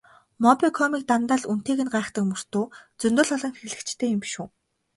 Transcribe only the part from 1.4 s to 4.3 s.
л үнэтэйг нь гайхдаг мөртөө зөндөө л олон хэрэглэгчтэй юм